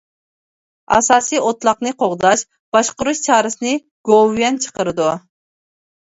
[0.95, 2.45] ئاساسىي ئوتلاقنى قوغداش،
[2.77, 3.75] باشقۇرۇش چارىسىنى
[4.11, 5.13] گوۋۇيۈەن چىقىرىدۇ.